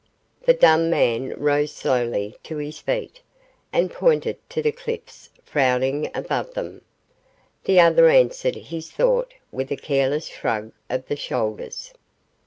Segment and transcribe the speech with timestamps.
[0.47, 3.21] The dumb man rose slowly to his feet,
[3.71, 6.81] and pointed to the cliffs frowning above them.
[7.65, 11.93] The other answered his thought with a careless shrug of the shoulders.